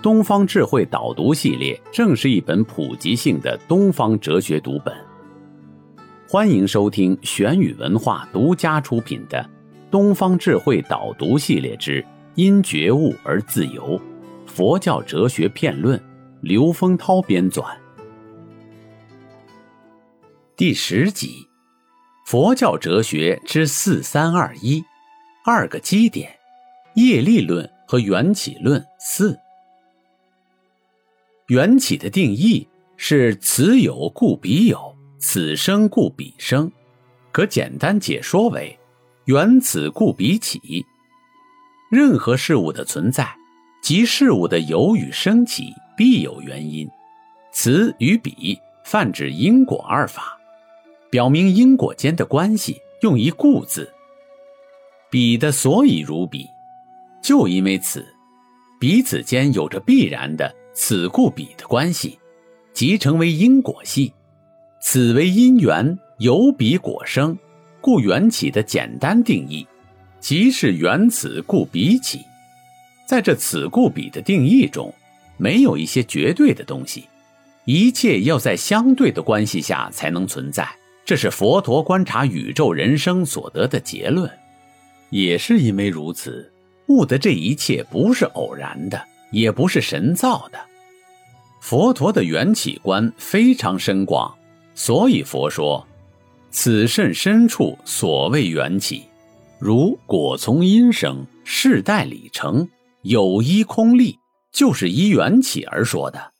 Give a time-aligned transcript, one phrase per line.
[0.00, 4.94] 东方智慧导读系列正是一本普及性的东方哲学读本。
[6.28, 9.42] 欢迎收听玄宇文化独家出品的
[9.90, 12.04] 《东方智慧导读系列之
[12.36, 14.00] 因觉悟而自由：
[14.46, 15.98] 佛教哲学片论》，
[16.42, 17.64] 刘丰涛编纂。
[20.54, 21.48] 第十集，
[22.24, 24.84] 佛教哲学之四三二一，
[25.44, 26.30] 二个基点：
[26.94, 29.36] 业力论和缘起论四。
[31.48, 32.66] 缘起的定义
[32.98, 36.70] 是此有故彼有，此生故彼生，
[37.32, 38.78] 可简单解说为
[39.24, 40.60] 缘此故彼起。
[41.90, 43.26] 任何事物的存在，
[43.82, 46.86] 即事物的有与生起必有原因。
[47.50, 50.38] 此与彼泛指因果二法。
[51.10, 53.90] 表明因果间的关系用一故字，
[55.08, 56.46] 彼的所以如彼，
[57.22, 58.06] 就因为此，
[58.78, 62.20] 彼此间有着必然的此故彼的关系，
[62.72, 64.12] 即成为因果系。
[64.80, 67.36] 此为因缘由彼果生，
[67.80, 69.66] 故缘起的简单定义，
[70.20, 72.20] 即是缘此故彼起。
[73.08, 74.94] 在这此故彼的定义中，
[75.36, 77.06] 没有一些绝对的东西，
[77.64, 80.66] 一切要在相对的关系下才能存在。
[81.04, 84.30] 这是佛陀观察宇宙人生所得的结论，
[85.10, 86.52] 也是因为如此，
[86.86, 90.58] 悟的这一切不是偶然的，也不是神造的。
[91.60, 94.34] 佛陀的缘起观非常深广，
[94.74, 95.86] 所以佛说
[96.50, 99.04] ：“此甚深处所谓缘起，
[99.58, 102.68] 如果从因生，世代理成，
[103.02, 104.18] 有依空立，
[104.52, 106.32] 就是依缘起而说的。”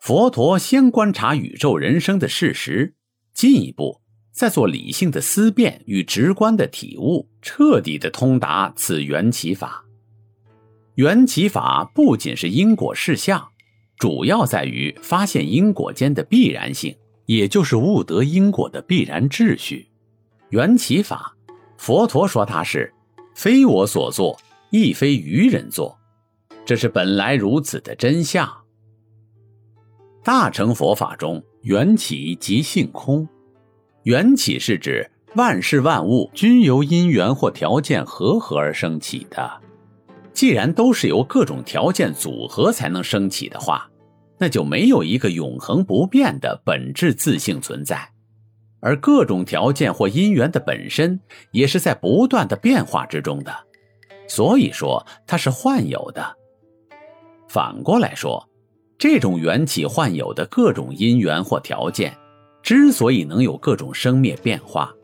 [0.00, 2.94] 佛陀先观察宇宙人生的事实。
[3.34, 4.00] 进一步
[4.30, 9.84] 再做理性的思辨与直观的体悟，彻底的通达此缘起法。
[10.94, 13.48] 缘起法不仅是因果事项，
[13.98, 16.96] 主要在于发现因果间的必然性，
[17.26, 19.88] 也就是悟得因果的必然秩序。
[20.50, 21.34] 缘起法，
[21.76, 22.92] 佛陀说它是
[23.34, 24.38] 非我所作，
[24.70, 25.98] 亦非愚人作，
[26.64, 28.48] 这是本来如此的真相。
[30.22, 31.42] 大乘佛法中。
[31.64, 33.26] 缘起即性空，
[34.02, 39.50] 缘起是指万事万物均由因缘或条件合合而生起的。
[40.34, 43.88] 既然都是由各种条件组合才能升起的话，
[44.36, 48.10] 那就没有一个永恒不变的本质自性存在。
[48.80, 51.18] 而各种条件或因缘的本身
[51.52, 53.54] 也是在不断的变化之中的，
[54.28, 56.36] 所以说它是幻有的。
[57.48, 58.46] 反过来说。
[58.96, 62.16] 这种缘起幻有的各种因缘或条件，
[62.62, 64.94] 之所以能有各种生灭变化，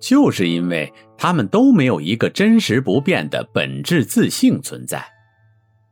[0.00, 5.04] 就是因为他们都没有一个真实不变的本质自性存在。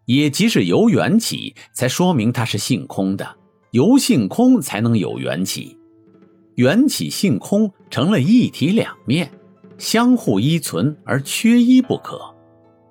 [0.07, 3.25] 也即是由缘起，才说明它是性空的；
[3.73, 5.77] 由性空，才能有缘起。
[6.57, 9.31] 缘起性空成了一体两面，
[9.79, 12.21] 相互依存而缺一不可。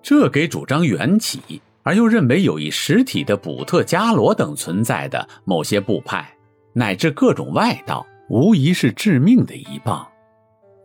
[0.01, 1.40] 这给主张缘起。
[1.85, 6.34] 而又认为有一实体的补特伽罗等存在的某些部派，
[6.72, 10.07] 乃至各种外道，无疑是致命的一棒。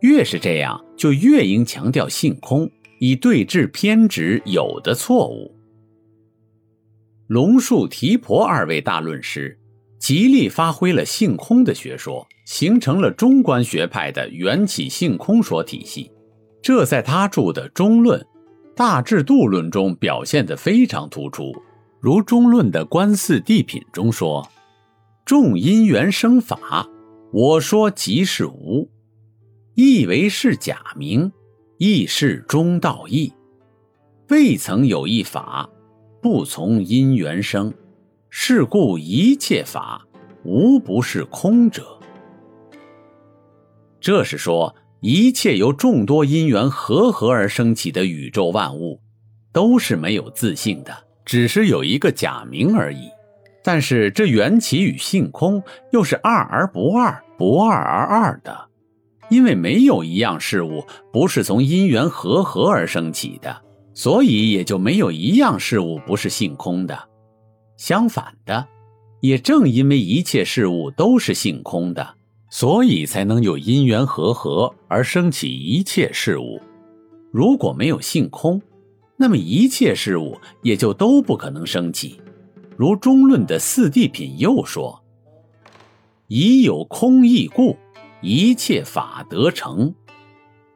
[0.01, 5.55] 越是这样，就越应强调性空，以对治偏执有的错误。
[7.27, 9.57] 龙树、提婆二位大论师，
[9.99, 16.11] 极力发挥了性空的学说，形成了中观学派的缘起性空说体系。
[16.61, 18.19] 这在他著的《中论》。
[18.75, 21.51] 大智度论中表现得非常突出，
[21.99, 24.49] 如中论的观四谛品中说
[25.25, 26.87] ：“众因缘生法，
[27.33, 28.89] 我说即是无，
[29.81, 31.31] 亦为是假名，
[31.77, 33.31] 亦是中道义。
[34.27, 35.69] 未曾有一法
[36.21, 37.73] 不从因缘生，
[38.29, 40.05] 是故一切法
[40.43, 41.97] 无不是空者。”
[44.01, 44.75] 这是说。
[45.01, 48.99] 一切由众多因缘合合而生起的宇宙万物，
[49.53, 50.93] 都是没有自性的，
[51.23, 53.09] 只是有一个假名而已。
[53.63, 58.68] 但是这缘起与性空又是二而不二，不二而二的，
[59.29, 63.61] 因为没有一样事物不是从因缘合合而生起的，
[63.93, 66.97] 所以也就没有一样事物不是性空的。
[67.77, 68.67] 相反的，
[69.21, 72.15] 也正因为一切事物都是性空的，
[72.49, 76.59] 所以才能有因缘和合而生起一切事物。
[77.31, 78.61] 如果没有性空，
[79.15, 82.19] 那么一切事物也就都不可能生起。
[82.75, 85.03] 如中论的四谛品又说
[86.27, 87.77] ：“已有空义故，
[88.21, 89.93] 一切法得成；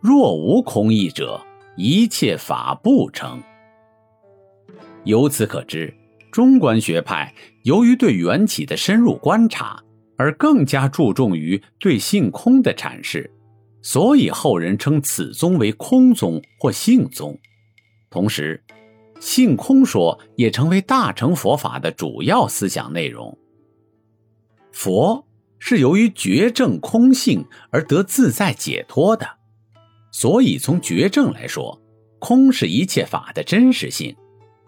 [0.02, 1.42] 若无空义者，
[1.76, 3.42] 一切法不成。”
[5.06, 5.94] 由此可知，
[6.32, 9.84] 中观学派由于对缘起的深入观察，
[10.18, 13.30] 而更加注重于对性空的阐释，
[13.82, 17.38] 所以后人称此宗为空宗或性宗。
[18.10, 18.64] 同时，
[19.20, 23.38] 性空说也成为大乘佛法的主要思想内容。
[24.72, 25.26] 佛
[25.66, 29.26] 是由于觉证空性而得自在解脱的，
[30.12, 31.82] 所以从觉证来说，
[32.20, 34.14] 空是一切法的真实性，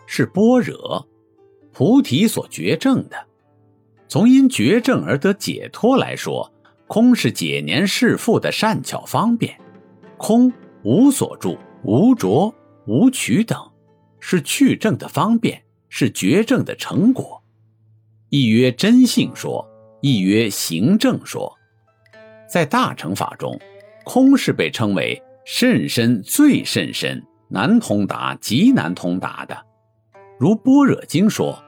[0.07, 1.05] 是般若、
[1.73, 3.17] 菩提所觉证的；
[4.07, 6.49] 从因觉证而得解脱来说，
[6.87, 9.59] 空是解年释复的善巧方便，
[10.15, 10.49] 空
[10.83, 12.55] 无所住、无着、
[12.87, 13.59] 无取等。
[14.21, 17.43] 是去证的方便，是觉证的成果。
[18.29, 19.69] 亦曰真性说，
[20.05, 21.51] 亦曰行正说。
[22.47, 23.59] 在大乘法中，
[24.03, 29.57] 空是被称为甚深、最甚深、难通达、极难通达的。
[30.37, 31.59] 如般若经说：“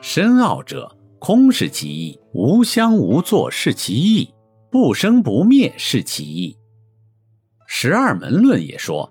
[0.00, 4.32] 深奥者，空是其意；无相无作是其意；
[4.70, 6.56] 不生不灭是其意。”
[7.66, 9.10] 十二门论也说：“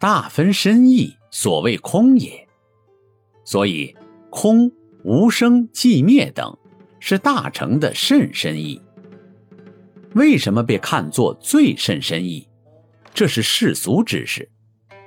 [0.00, 2.48] 大分深义。”所谓空也，
[3.44, 3.94] 所以
[4.30, 4.72] 空
[5.04, 6.56] 无生寂灭等
[7.00, 8.80] 是大乘的甚深意。
[10.14, 12.46] 为什么被看作最甚深意？
[13.12, 14.48] 这是世俗知识，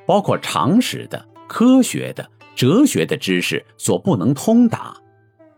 [0.05, 4.95] 包括常识的、科学的、哲学的知识所不能通达，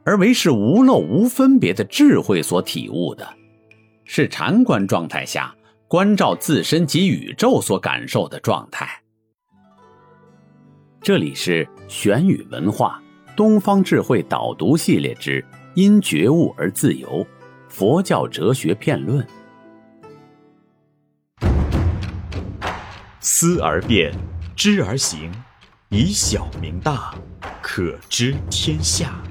[0.03, 3.27] 而为是无漏无分别的智慧所体悟的，
[4.03, 5.55] 是禅观状态下
[5.87, 9.01] 关照自身及宇宙所感受的状态。
[11.01, 13.01] 这里是玄宇文化
[13.35, 15.39] 东方智慧导读系列之
[15.75, 17.07] 《因觉悟而自由》，
[17.67, 19.27] 佛教哲学辩论。
[23.19, 24.13] 思而变，
[24.55, 25.29] 知而行，
[25.89, 27.13] 以小明大，
[27.61, 29.21] 可知天下。